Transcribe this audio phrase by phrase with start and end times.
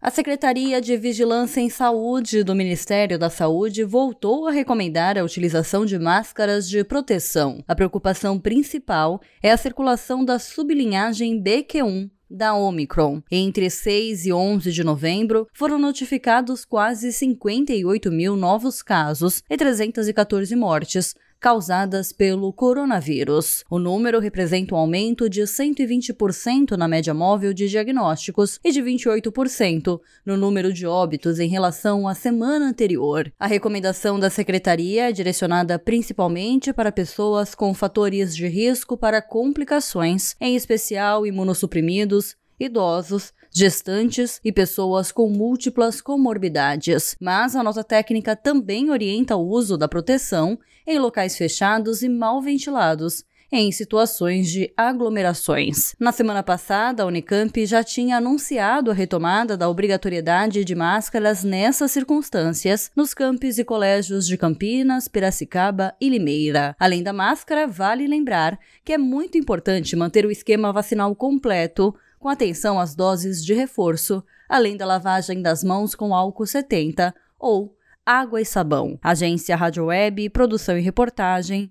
[0.00, 5.84] A Secretaria de Vigilância em Saúde do Ministério da Saúde voltou a recomendar a utilização
[5.84, 7.64] de máscaras de proteção.
[7.66, 13.20] A preocupação principal é a circulação da sublinhagem BQ1 da Omicron.
[13.28, 20.54] Entre 6 e 11 de novembro, foram notificados quase 58 mil novos casos e 314
[20.54, 23.64] mortes, causadas pelo coronavírus.
[23.70, 30.00] O número representa um aumento de 120% na média móvel de diagnósticos e de 28%
[30.24, 33.32] no número de óbitos em relação à semana anterior.
[33.38, 40.34] A recomendação da secretaria é direcionada principalmente para pessoas com fatores de risco para complicações,
[40.40, 47.16] em especial imunossuprimidos, idosos, gestantes e pessoas com múltiplas comorbidades.
[47.20, 52.40] Mas a nota técnica também orienta o uso da proteção em locais fechados e mal
[52.40, 55.94] ventilados, em situações de aglomerações.
[55.98, 61.90] Na semana passada, a Unicamp já tinha anunciado a retomada da obrigatoriedade de máscaras nessas
[61.90, 66.76] circunstâncias nos campos e colégios de Campinas, Piracicaba e Limeira.
[66.78, 72.28] Além da máscara, vale lembrar que é muito importante manter o esquema vacinal completo com
[72.28, 78.40] atenção às doses de reforço, além da lavagem das mãos com álcool 70 ou água
[78.40, 78.98] e sabão.
[79.02, 81.70] Agência Rádio Web, produção e reportagem,